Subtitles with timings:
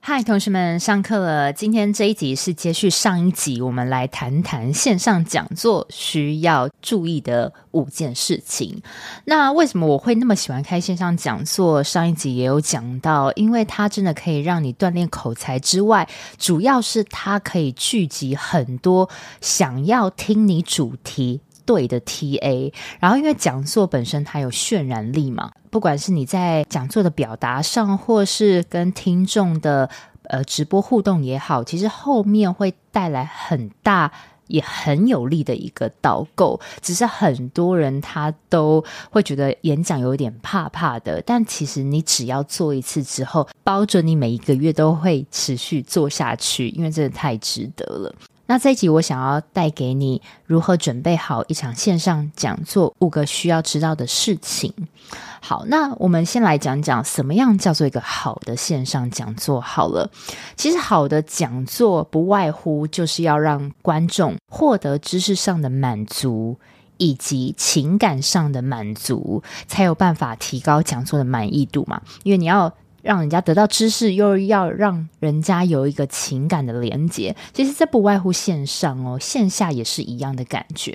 [0.00, 1.52] 嗨，同学们，上课了。
[1.52, 8.80] 今天这一集是接续上一集，我们来谈谈线上讲座需要注意的五件事情。
[9.26, 11.82] 那为什么我会那么喜欢开线上讲座？
[11.82, 19.10] 上一集也有讲到，因为它真的可以让你锻炼口才之外，主要是它可以聚集很多
[19.42, 29.90] 想要听你主题对的 TA，然后因为讲座本身它有渲染力嘛，不管是你在讲座的表达上，或是跟听众的
[30.22, 34.10] 呃直播互动也好，其实后面会带来很大
[34.46, 36.58] 也很有力的一个导购。
[36.80, 48.14] 只是很多人他都会觉得演讲有点怕怕的，但其实你只要做一次之后，包准你每一个月都会持续做下去，因为真的太值得了。
[48.50, 54.72] 那这一集我想要带给你如何准备好一场线上讲座，五个需要知道的事情。
[55.42, 59.60] 好，那我们先来讲讲什么样叫做一个好的线上讲座。
[59.60, 60.10] 好了，
[60.56, 66.56] 其实好的讲座不外乎就是要让观众获得知识上的满足，
[66.96, 72.00] 以及情感上的满足，才有办法提高讲座的满意度嘛。
[72.22, 72.72] 因为你要。
[73.08, 80.94] 让人家得到知识，又要让人家有一个情感的连接，其实这不外乎线上哦，线下也是一样的感觉。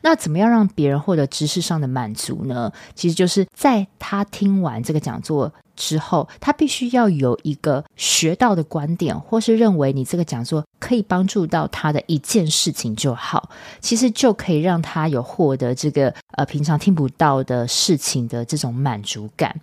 [0.00, 2.72] 那怎么样让别人获得知识上的满足呢？
[2.94, 13.50] 其实就是在他听完这个讲座之后，他必须要有一个学到的观点，或是认为你这个讲座可以帮助到他的一件事情就好，
[13.80, 19.54] 其实就可以让他有获得这个呃平常听不到的事情的这种满足感。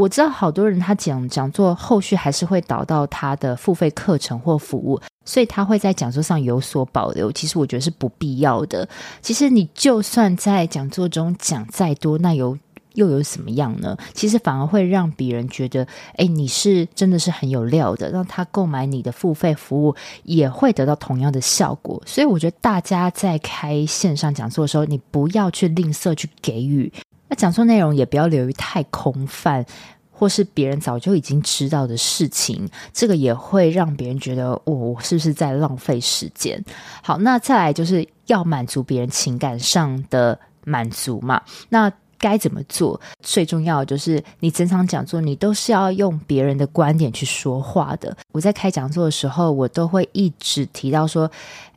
[0.00, 7.30] 我知道好多人他讲讲座后续还是会导到他的付费课程或服务，所以他会在讲座上有所保留。
[7.30, 8.88] 其实我觉得是不必要的。
[9.20, 12.56] 其实你就算在讲座中讲再多，那有
[12.94, 13.94] 又有什么样呢？
[14.14, 22.02] 其实反而会让别人觉得，哎，你是真的是很有料的，让他购买你的付费服务也会得到同样的效果。
[22.06, 26.90] 所以我觉得大家在开线上讲座的时候，你不要去吝啬去给予。
[27.30, 29.64] 那讲座内容也不要流于太空泛，
[30.10, 36.62] 或是别人早就已经知道的事情，这个也会让别人觉得，哦，我是不是在浪费时间？
[37.02, 41.40] 好，那再来就是要满足别人情感上的满足嘛。
[41.70, 41.90] 那
[42.20, 43.00] 该怎么做？
[43.24, 48.16] 最重要的就是你整场讲座你都是要用别人的观点去说话的。
[48.32, 51.28] 我在开讲座的时候，我都会一直提到说，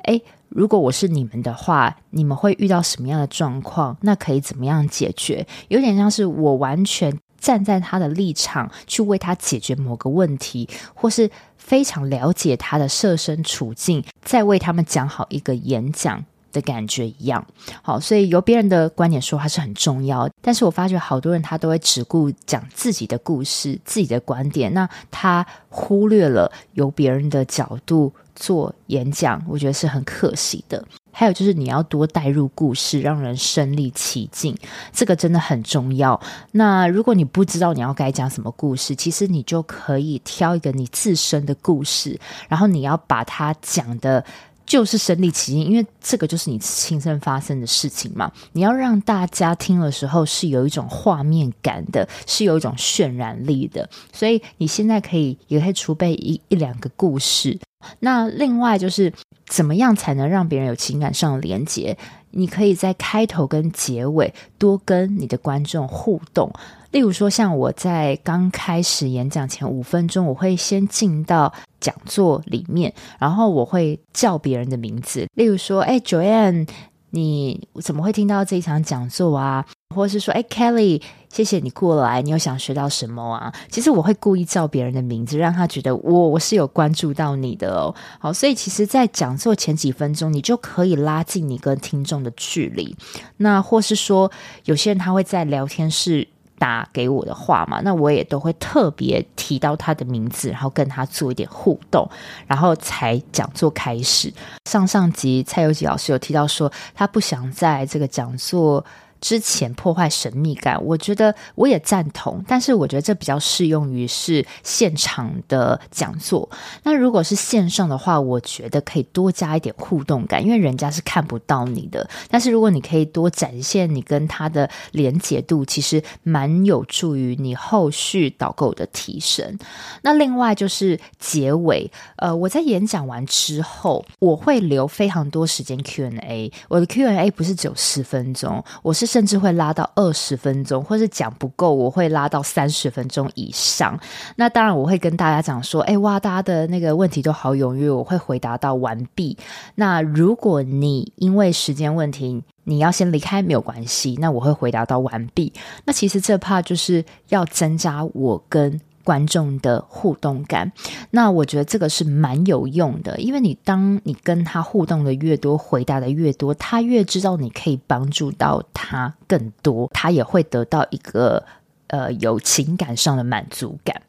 [0.04, 0.22] 诶。
[0.56, 3.98] 如果我是你们的话，你们会遇到什么样的状况？
[4.02, 5.48] 那可以怎么样解决？
[5.70, 11.28] 有点像是我完全站在他的立场去为他解决某个问题，或是
[11.58, 17.46] 非常了解他的设身处境，再为他们讲好一个演讲的感觉一样。
[17.82, 20.30] 好，所以由别人的观点说话是很重要。
[20.42, 28.14] 但是我发觉好多人他都会只顾讲自己的故事、自己的观点，那他忽略了由别人的角度。
[28.36, 30.84] 做演讲，我觉得是很可惜的。
[31.12, 34.58] 还有就是你要多带入故事，让人身临其境，
[34.92, 36.20] 这个真的很重要。
[36.52, 42.20] 那如果你不知道你要该讲什么故事，其实你就可以挑一个你自身的故事，
[42.50, 44.26] 然后你要把它讲的。
[44.66, 48.32] 就是身临其境，因为这个就是你亲身发生的事情嘛。
[48.54, 53.88] 你要让大家听的时候是有一种画面感的，是有一种渲染力的。
[54.12, 57.60] 所以你现在可以也可以储备一一两个故事。
[58.00, 59.12] 那另外就是
[59.46, 61.98] 怎么样才能让别人有情感上的连接？
[62.32, 66.52] 你可以在开头跟结尾多跟你的观众互动。
[66.94, 75.28] 例如说，像我在刚开始演讲前五分钟，我会先进到讲座里面，然后我会叫别人的名字。
[75.34, 76.70] 例如说，哎，Joanne，
[77.10, 79.66] 你怎么会听到这一场讲座啊？
[79.96, 83.52] 或是说，哎，Kelly，谢谢你过来，你有想学到什么啊？
[83.72, 87.96] 其实我会故意叫别人的名字，让他觉得我我是有关注到你的哦。
[88.20, 92.96] 好，所以其实，在讲座前几分钟，你就可以拉近你跟听众的距离。
[93.38, 94.32] 那或是说，
[94.66, 96.28] 有些人他会在聊天室。
[96.64, 102.10] 打给我的话嘛，那我也都会特别提到他的名字，然后跟他做一点互动，
[102.48, 104.34] 然后才讲座开始。
[104.72, 108.86] 上上集蔡有吉老师有提到说，他不想在这个讲座
[109.24, 116.50] 之前破坏神秘感，我觉得我也赞同，但是我觉得这比较适用于是现场的讲座。
[116.84, 122.06] 那如果是线上的话，我觉得可以多加一点互动感，因为人家是看不到你的。
[122.30, 129.58] 但是如果你可以多展现你跟他的连结度，其实蛮有助于你后续导购的提升。
[130.02, 136.52] 那另外就是结尾，呃，我在演讲完之后，我会留非常多时间 Q&A。
[136.68, 143.96] 我的 Q&A 不是只有十分钟，我是甚至会拉到二十分钟，或是讲不够，我会拉到三十分钟以上。
[144.38, 149.38] 那当然，我会跟大家讲说，哎哇，大家的那个问题都好踊跃，我会回答到完毕。
[149.76, 155.54] 那如果你因为时间问题，你要先离开没有关系，那我会回答到完毕。
[155.86, 160.72] 那其实这怕就是要增加我跟观众的互动感，
[161.12, 171.44] 那我觉得这个是蛮有用的，因为你当你跟他互动的越多，回答的越多，他越知道你可以帮助到他更多，他也会得到一个
[171.88, 174.02] 呃有情感上的满足感。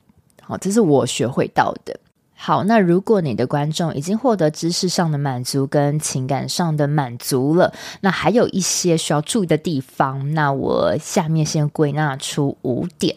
[0.42, 1.98] 好，这是我学会到的。
[2.36, 13.16] 好，那如果你的观众已经获得知识上的满足跟情感上的满足了，那还有一些需要注意的地方，那我下面先归纳出五点。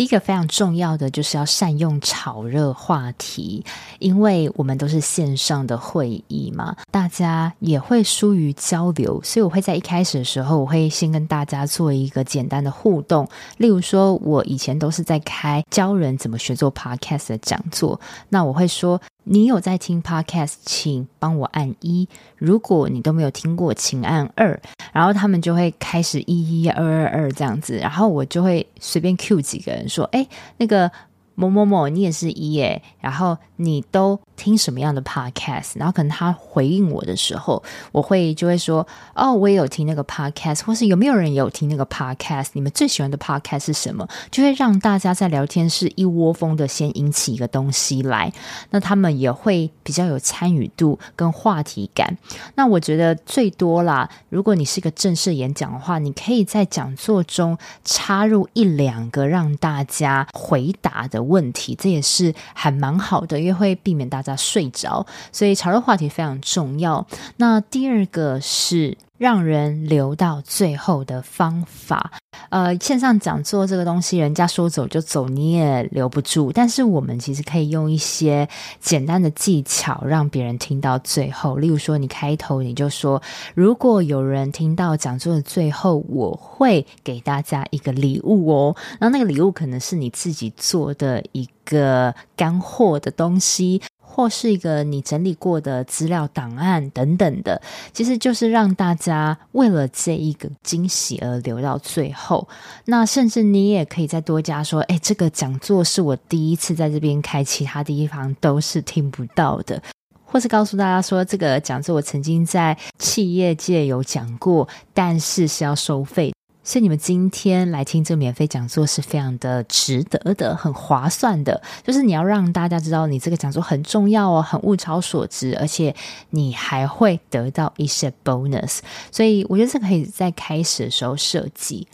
[0.00, 3.62] 第一个非常重要的就是要善用炒热话题，
[3.98, 13.28] 因为我们都是线上的会议嘛，大家也会疏于交流，所以我会在一开始的时候，我会先跟大家做一个简单的互动。
[13.58, 18.00] 例如说，我以前都是在开教人怎么学做 Podcast 的讲座，
[18.30, 18.98] 那我会说。
[19.24, 22.08] 你有在听 Podcast，请帮我按一。
[22.36, 24.60] 如果你都没有听过，请按二。
[24.92, 30.26] 然后他们就会开始一一二二二这样子，然后我就会随便 cue 几个人说：“哎，
[30.56, 30.90] 那个。”
[31.36, 35.72] 某某某，你也是一耶，然后你都听什么样的 podcast？
[35.74, 42.46] 然后可能他回应我的时候，我会就会说，哦，我也有听那个 podcast，或是有没有人有听那个 podcast？
[42.54, 44.08] 你们最喜欢的 podcast 是什么？
[44.30, 48.32] 就会让大家在聊天室一窝蜂的先引起一个东西来，
[48.70, 52.16] 那他们也会比较有参与度跟话题感。
[52.54, 67.06] 那我觉得最多啦，如果你是一个正式演讲的话，你可以在讲座中插入一两个让大家回答的问题，这也是还蛮好的，因为会避免大家睡着，所以炒热话题非常重要。
[67.36, 72.12] 那第二个是让人留到最后的方法。
[72.48, 76.50] 呃，线上讲座这个东西，人家说走就走，你也留不住。
[76.52, 78.48] 但是我们其实可以用一些
[78.80, 81.56] 简单的技巧，让别人听到最后。
[81.58, 83.20] 例如说，你开头你就说，
[83.54, 88.76] 如果有人听到讲座的最后，我会给大家一个礼物哦。
[88.98, 93.82] 然后那个礼物可能是你自己做的一个干货的东西。
[94.12, 97.62] 或是一个你整理过的资料档案等等的，
[97.92, 102.46] 其实就是让大家为了这一个惊喜而留到最后。
[102.86, 109.80] 那甚至你也可以再多加说：“诶，这个讲座是我第一次在这边开，其他地方都是听不到的。”
[110.26, 116.32] 或是告诉大家说：“这个讲座我曾经在企业界有讲过，但是是要收费。”
[116.70, 121.60] 所以你们今天来听这免费讲座是非常的值得的，很划算的。
[121.82, 125.92] 就是你要让大家知道你这个讲座很重要哦，很物超所值，而且
[126.30, 128.78] 你还会得到一些 bonus。
[129.10, 131.88] 所以我觉得这可以在开始的时候设计。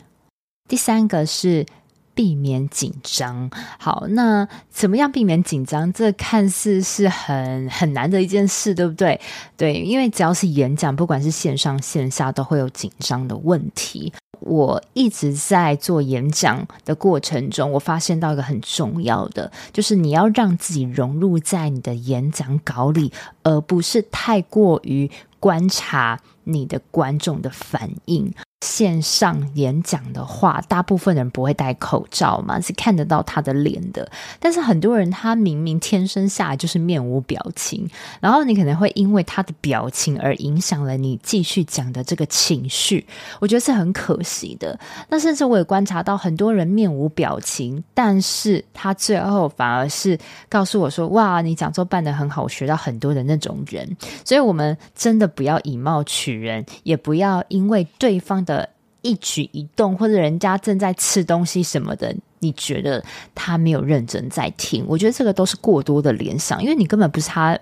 [0.69, 1.65] 第三个是。
[2.13, 3.47] 避免紧张。
[3.77, 5.93] 好，那怎么样避免紧张？
[5.93, 9.21] 这看似是很很难的一件事，对不对？
[9.55, 14.11] 对，因为只要是演讲，不管是线上线下，都会有紧张的问题。
[14.39, 23.11] 我一直在做演讲的过程中，我发现到一个很重要的，就是你要让自己融入在你的演讲稿里，
[23.43, 25.09] 而不是太过于
[25.39, 28.33] 观察你的观众的反应。
[28.61, 34.09] 线上演讲的话，大部分人不会戴口罩嘛，是看得到他的脸的。
[34.39, 37.87] 但是很多人他明明天生下来就是面无表情，
[38.19, 43.05] 然后你可能会因为他的表情而影响了你继续讲的这个情绪，
[43.39, 44.77] 我觉得是很可惜的。
[45.07, 50.17] 那甚至我也观察到很多人面无表情，但是他最后反而是
[50.49, 53.87] 告诉我说：“哇，你讲座办得很好，学到很多的那种人。”
[54.25, 58.43] 所以，我们真的不要以貌取人，也不要因为对方
[59.07, 63.01] 一举一动，或者人家正在吃东西什么的，你觉得
[63.33, 64.83] 他没有认真在听？
[64.87, 67.57] 我觉得这个都是过多的联想，因为你根本不是他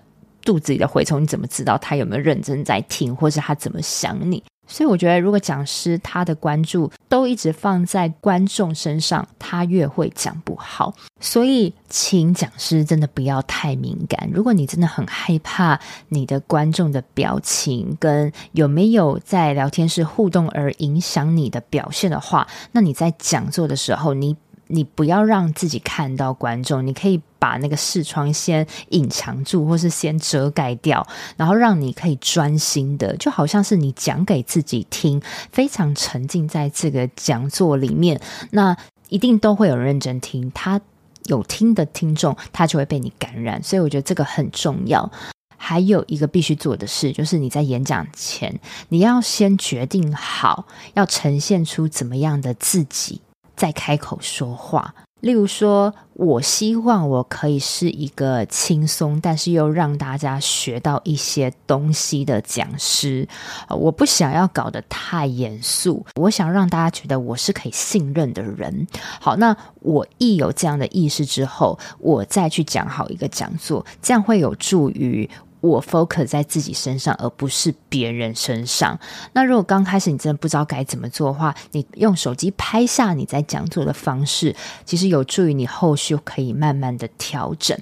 [0.46, 4.42] 肚子里的蛔虫，你怎么知道他有没有认真在听，或是他怎么想你？
[4.68, 10.92] 所以我觉得，如果讲师他的关注都一直放在观众身上，他越会讲不好。
[11.20, 14.28] 所以，请讲师真的不要太敏感。
[14.34, 24.36] 如果你真的很害怕你的观众的表情跟有没有在聊天室互动而影响你的表现的话，那你在讲座的时候，你。
[24.68, 31.06] 你不要让自己看到观众，你可以把那个视窗先隐藏住，或是先遮盖掉，
[31.38, 38.20] 然后让你可以专心的，就好像是你讲给自己听，非常沉浸在这个讲座里面，
[38.52, 38.76] 那
[39.10, 40.82] 一定都会有认真听，他
[41.26, 45.12] 有听的听众，他就会被你感染，所以我觉得这个很重要。
[45.58, 53.22] 还有一个必须做的事，就是你在演讲前，你要先决定好要呈现出怎么样的自己。
[53.56, 63.28] 再开口说话，例如说，我希望我可以是一个轻松，但是又让大家学到一些东西的讲师。
[63.70, 68.86] 我不想要搞得太严肃，我想让大家觉得我是可以信任的人。
[69.20, 75.30] 好，那我一有这样的意识之后，我再去讲好一个讲座，这样会有助于。
[75.62, 79.00] 我 focus 在自己身上，而不是别人身上。
[79.34, 87.78] 那如果刚开始你真的不知道该怎么做的话，你用手机拍下你在讲座的方式，其实有助于你后续可以慢慢的调整。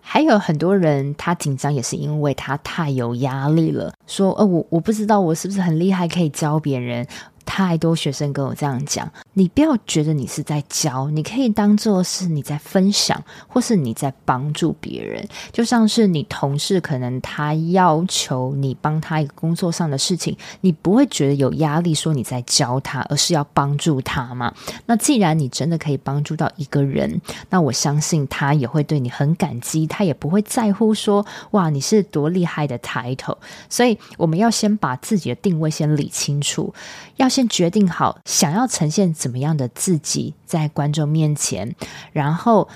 [0.00, 7.06] 还有很多人他紧张也是因为他太有压力了，说：“呃，我我不知道我是不是很厉害，可以教别人。”
[7.48, 15.26] 太多学生跟我这样讲，你不要觉得你是在教，你可以当做是你在分享，或是你在帮助别人。
[15.50, 24.52] 就像是你同事可能他要求你帮他一个工作上的事情，你不会觉得有压力，说你在教他，而是要帮助他嘛。
[24.84, 33.38] 那既然你真的可以帮助到一个人，那我相信他也会对你很感激，他也不会在乎说哇，你是多厉害的 title。
[33.70, 36.74] 所以我们要先把自己的定位先理清楚，
[37.16, 37.26] 要。
[37.38, 41.72] 先决定好想要呈现怎么样的自己在观众面前，
[42.10, 42.68] 然后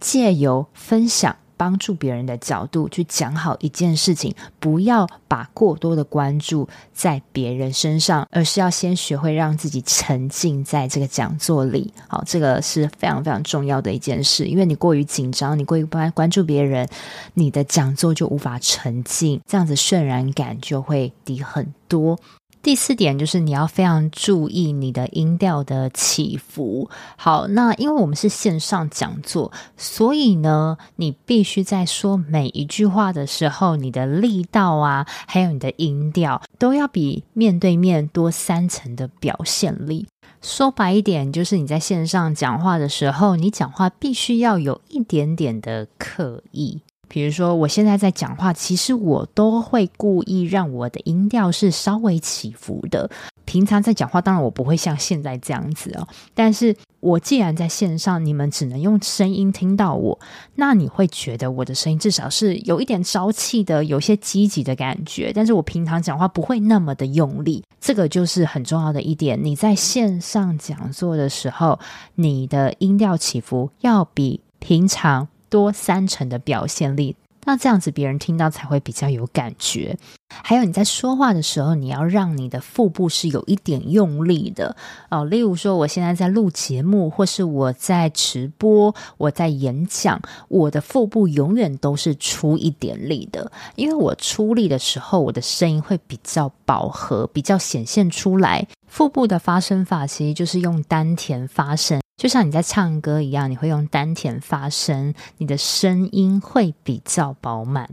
[0.00, 11.94] 借由分享帮助别人的角度去讲好一件事情，不要把过多的关注在别人身上，而是要先学会让自己沉浸在这个讲座里。
[12.08, 16.88] 好，这个是非常非常重要的一件事，因为你过于紧张，你过于关关注别人，
[17.34, 22.18] 你的讲座就无法沉浸，这样子渲染感就会低很多。
[22.62, 26.90] 第四点就是你要非常注意你的音调的起伏。
[27.16, 40.06] 好，那因为我们是线上讲座，所以呢，你必须在说每一句话的时候，你的力道啊，还有你的音调，都要比面对面多三层的表现力。
[40.40, 46.80] 说白一点，就是你在线上讲话的时候，你讲话必须要有一点点的刻意。
[47.08, 53.10] 比如说，我现在在讲话，其实我都会故意让我的音调是稍微起伏的。
[53.46, 56.06] 平常在讲话，当然我不会像现在这样子哦。
[56.34, 60.18] 但是我既然在线上，你们只能用声音听到我，
[60.56, 65.32] 那你会觉得我的声音至少是有一点朝气的，有些积极的感觉。
[65.34, 69.42] 但是我平常讲话不会那么的用力，这个就是很重要的一点。
[69.42, 71.78] 你在线上讲座的时候，
[72.16, 75.26] 你的音调起伏要比平常。
[75.48, 79.96] 多三成的表现力，那这样子别人听到才会比较有感觉。
[80.28, 84.76] 还有你在说话的时候，你要让你的腹部是有一点用力的
[85.08, 85.24] 哦。
[85.24, 98.66] 例如说，我现在在录节目，或是我在直播，我在演讲，我的腹部永远都是出一点力的，因为我出力的时候，我的声音会比较饱和，比较显现出来。
[98.86, 102.00] 腹部的发声法其实就是用丹田发声。
[102.18, 107.88] 就像你在唱歌一样，你会用丹田发声，你的声音会比较饱满。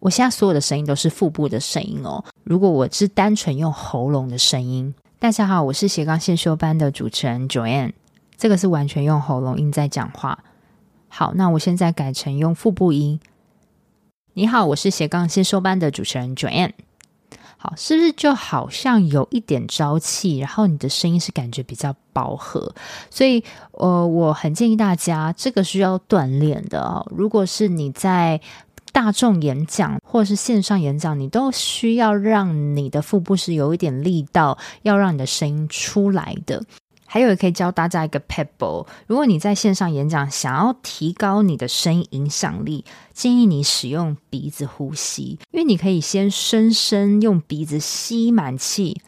[0.00, 2.22] 我现在所有的声音都是腹部的声音哦。
[2.44, 7.94] 如果我是单纯用喉咙的声音，大家好，我是斜杠先修班的主持人 Joanne，
[8.36, 10.38] 这个是完全用喉咙音在讲话。
[11.08, 13.18] 好，那我现在改成用腹部音。
[14.34, 16.72] 你好，我是斜杠先修班的主持人 Joanne。
[17.62, 22.74] 好，是不是就好像有一点朝气，然后你的声音是感觉比较饱和，
[23.10, 27.06] 所以呃，我很建议大家这个需要锻炼的哦。
[27.14, 28.40] 如果是你在
[28.92, 36.62] 大众演讲或是线上演讲，你都需要让你的腹部是有一点力道，要让你的声音出来的。
[37.12, 49.02] 还有也可以教大家一个 pebble，如果你在线上演讲，想要提高你的声音影响力，建议你使用鼻子呼吸，因为你可以先深深用鼻子吸满气，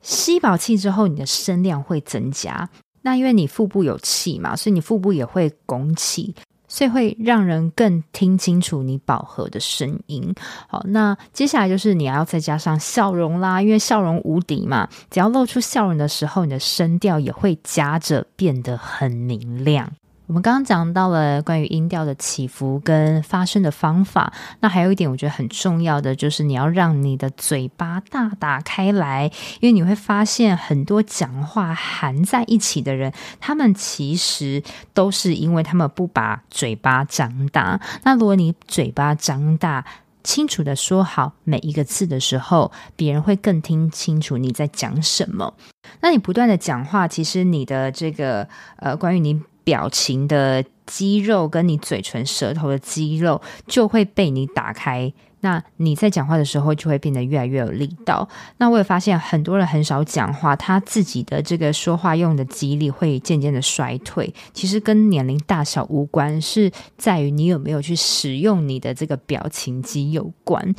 [0.00, 2.70] 吸饱气之后，你的声量会增加。
[3.00, 6.36] 那因为你腹部有气嘛，所以你腹部也会拱起。
[6.72, 10.34] 所以会让人更听清楚你饱和的声音。
[10.66, 19.92] 好，那接下来就是你要再加上笑容啦，因为笑容无敌嘛，只要露出笑容的时候，你的声调也会夹着变得很明亮。
[20.32, 34.62] 我们刚刚讲到了关于音调的起伏跟发声的方法，那还有一点我觉得很重要的就是你要让你的嘴巴大打开来，因为你会发现很多讲话含在一起的人，他们其实
[34.94, 37.78] 都是因为他们不把嘴巴张大。
[38.02, 39.84] 那如果你嘴巴张大，
[40.24, 45.52] 清楚地说好每一个字的时候，别人会更听清楚你在讲什么。
[46.00, 49.42] 那你不断的讲话，其实你的这个呃，关于你。
[49.64, 58.28] 表情的肌肉跟你嘴唇、舌头的肌肉就会被你打开，那你在讲话的时候就会变得越来越有力道。
[58.58, 64.32] 那我也发现很多人很少讲话，他自己的这个说话用的肌力会渐渐的衰退。
[64.52, 70.74] 其实跟年龄大小无关，是在于你有没有去使用你的这个表情肌有关。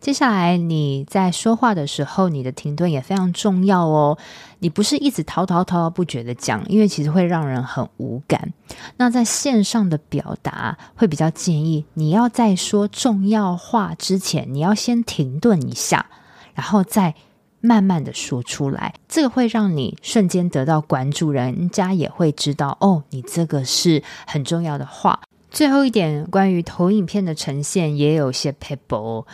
[0.00, 4.16] 接下来你在说话的时候，你的停顿也非常重要哦。
[4.60, 8.52] 你不是一直滔滔滔滔不绝的讲，因为其实会让人很无感。
[8.98, 16.06] 那在线上的表达，会比较建议你要在说重要话之前，你要先停顿一下，
[16.54, 17.14] 然后再
[17.60, 18.94] 慢慢的说出来。
[19.08, 25.20] 这个会让你瞬间得到关注，人家也会知道哦，你这个是很重要的话。
[25.50, 29.26] 最后一点，关于投影片的呈现，也有些撇步。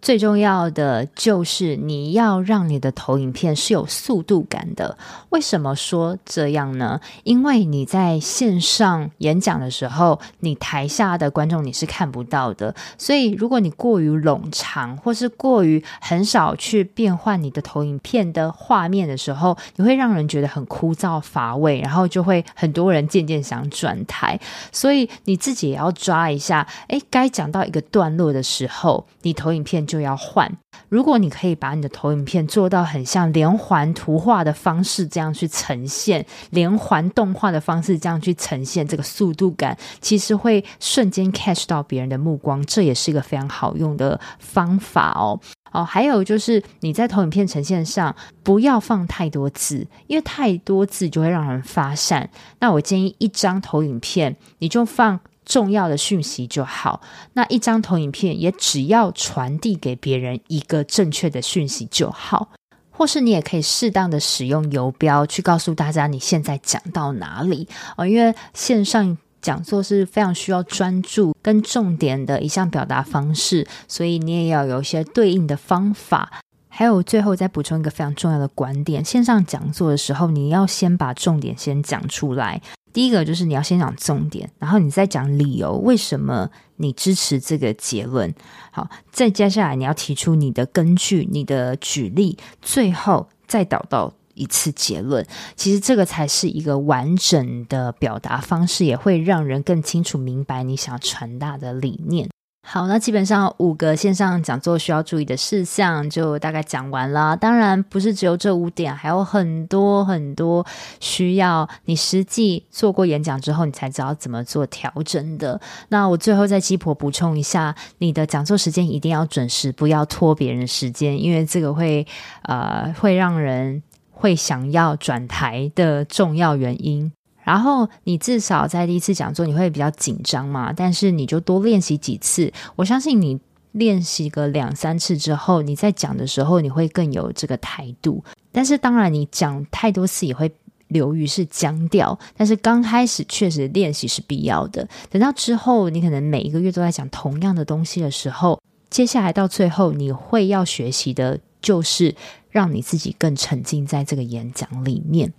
[0.00, 4.96] 最重要的就是你要让你的投影片是有速度感的。
[5.30, 7.00] 为什么说这样呢？
[7.24, 24.38] 因为你在线上演讲的时候，你台下的观众你是看不到的，所以如果你过于冗长，或是过于很少去变换你的投影片的画面的时候，你会让人觉得很枯燥乏味，然后就会很多人渐渐想转台。
[24.70, 30.48] 所以你自己也要抓一下，诶，该讲到一个段落的时候，你投影片就要换。
[30.88, 45.40] 如果你可以把你的投影片做到很像连环图画的方式这样去呈现，连环动画的方式这样去呈现，这个速度感其实会瞬间 catch 到别人的目光，这也是一个非常好用的方法哦。
[45.72, 52.30] 哦，还有就是你在投影片呈现上不要放太多字，因为太多字就会让人发散。
[52.60, 55.18] 那我建议一张投影片你就放。
[55.48, 57.00] 重要的讯息就好，
[57.32, 62.50] 那一张投影片也只要传递给别人一个正确的讯息就好，
[62.90, 76.30] 或是你也可以适当的使用游标去告诉大家你现在讲到哪里哦，因为线上讲座是非常需要专注跟重点的一项表达方式，所以你也要有一些对应的方法。
[76.70, 82.60] 还有最后再补充一个非常重要的观点，线上讲座的时候，你要先把重点先讲出来。
[82.92, 88.34] 第一个就是你要先讲重点，然后你再讲理由，为什么你支持这个结论。
[88.70, 95.26] 好，再接下来你要提出你的根据、你的举例，最后再导到一次结论。
[95.54, 102.28] 其实这个才是一个完整的表达方式，也会让人更清楚明白你想要传达的理念。
[102.70, 107.34] 好，那基本上五个线上讲座需要注意的事项就大概讲完了。
[107.34, 110.66] 当然不是只有这五点，还有很多很多
[111.00, 115.58] 需要你实际做过演讲之后，你才知道怎么做调整的。
[115.88, 122.06] 那我最后再鸡婆补充一下，你的讲座时间一定要准时，不要拖别人时间，因为这个会
[122.42, 127.10] 呃会让人会想要转台的重要原因。
[127.48, 133.40] 然后你至少在第一次讲座你会比较紧张嘛，但是你就多练习几次，我相信你
[133.72, 138.22] 练习个两三次之后，你在讲的时候你会更有这个态度。
[138.52, 140.52] 但是当然你讲太多次也会
[140.88, 144.86] 流于是僵掉，但是刚开始确实练习是必要的。
[145.08, 152.14] 等到之后你可能每一个月都在讲同样的东西的时候，接下来到最后你会要学习的就是
[152.50, 155.32] 让你自己更沉浸在这个演讲里面。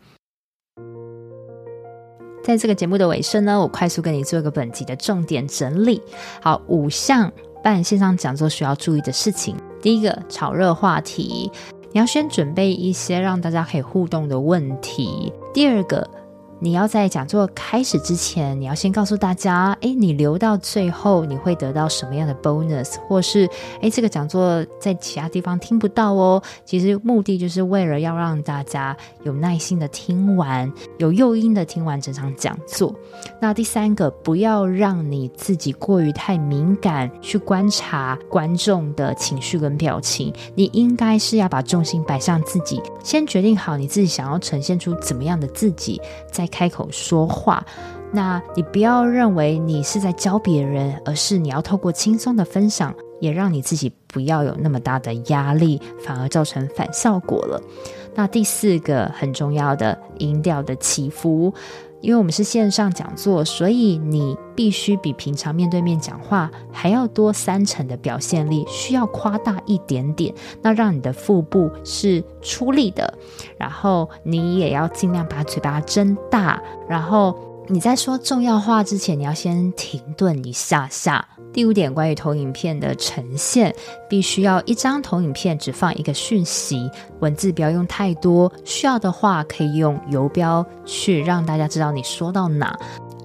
[2.49, 6.01] 在这个节目的尾声呢，我快速跟你做一个本集的重点整理。
[6.41, 7.31] 好，五项
[7.63, 9.55] 办线上讲座需要注意的事情。
[9.83, 11.51] 第一个，炒热话题，
[11.91, 15.31] 你要先准备一些让大家可以互动的问题。
[15.53, 16.09] 第二个。
[16.61, 23.49] 你要在讲座开始之前，你要先告诉大家，诶，你留到最后你会得到什么样的 bonus，或是，
[23.81, 26.41] 诶，这个讲座在其他地方听不到哦。
[26.65, 32.93] 其实目的就是为了要让大家有耐心的听完，有诱因的听完整场讲座。
[33.39, 47.65] 那第三个，不要让你自己过于太敏感去观察观众的情绪跟表情，你应该是要把重心摆向自己，先决定好你自己想要呈现出怎么样的自己，再开口说话。
[48.11, 57.61] 那你不要认为你是在教别人，而是你要透过轻松的分享，也让你自己不要有那么大的压力，反而造成反效果了。
[58.15, 61.53] 那第四个很重要的音调的起伏，
[62.01, 73.13] 因为我们是线上讲座，所以你必须比平常面对面讲话还要多三成的表现力，需要夸大一点点，那让你的腹部是出力的，
[73.57, 77.48] 然后你也要尽量把嘴巴睁大，然后。
[77.71, 81.23] 你在说重要话之前，你要先停顿一下下。
[81.53, 83.73] 第五点，关于投影片的呈现，
[84.09, 92.75] 必须要一张投影片只放一个讯息，文字不要用太多，需要的话可以用游标去让大家知道你说到哪。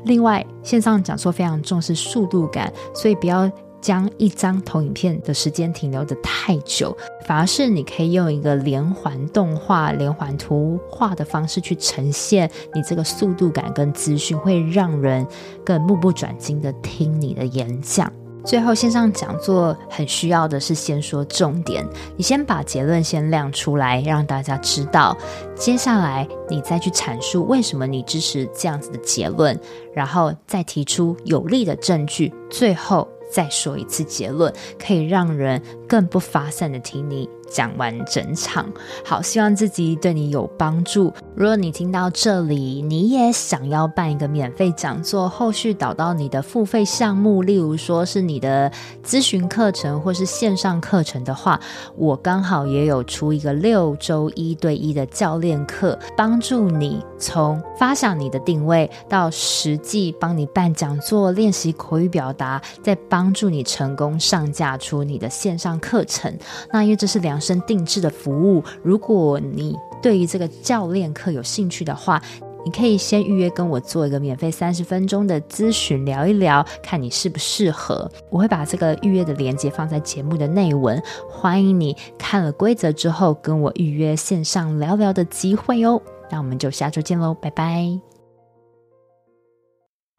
[0.05, 3.51] 另外，线上讲座非常重视速度感，所以不要。
[3.85, 15.27] 将一张投影片的时间停留得太久，反而是你可以用一个连环动画、连环图画的方式去呈现你这个速度感跟资讯，会让人
[15.63, 18.11] 更目不转睛的听你的演讲。
[18.43, 25.15] 最后，线上讲座很需要的是先说重点，你先把结论先亮出来，让大家知道，
[25.55, 29.59] 接下来你再去阐述为什么你支持这样子的结论，
[29.93, 33.07] 然后再提出有力的证据，最后。
[33.35, 38.65] 再说一次结论，可以让人更不发散的听你讲完整场。
[39.05, 41.13] 好，希望自己对你有帮助。
[41.35, 48.71] 如果你听到这里，你也想要办一个免费讲座，后续导到你的付费项目，例如说是你的
[49.05, 51.59] 咨询课程或是线上课程的话，
[51.97, 66.31] 我刚好也有出一个六周一对一的教练课，帮助你从发想你的定位到实际帮你办讲座、练习口语表达，再帮助你成功上架出你的线上课程。
[66.71, 72.21] 那因为这是量身定制的服务，如果你对于这个教练课有兴趣的话，
[72.63, 78.11] 你可以先预约跟我做一个免费三十分钟的咨询，聊一聊，看你适不适合。
[78.29, 86.01] 我会把这个预约的链接放在节目的内文，欢迎你看了规则之后跟我预约线上聊聊的机会哦。
[86.31, 87.87] 那我们就下周见喽，拜拜。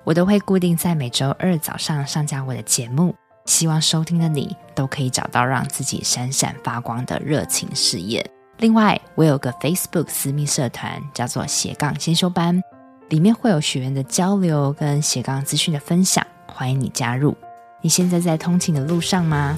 [0.04, 3.16] 我都会固定在每周二早上上架我的节目，
[3.46, 8.24] 希望收听的你都可以找到让自己闪闪发光的热情事业。
[8.60, 12.62] 另外，我有个 Facebook 私密社团，叫做斜杠先修班，
[13.10, 17.36] 里面会有学员的交流跟斜杠资讯的分享，欢迎你加入。
[17.82, 19.58] 你现在在通勤的路上吗？